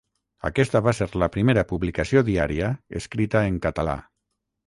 Aquesta 0.47 0.79
va 0.87 0.93
ser 0.99 1.07
la 1.23 1.27
primera 1.35 1.65
publicació 1.73 2.23
diària 2.31 2.71
escrita 3.01 3.47
en 3.53 3.63
català. 3.69 3.97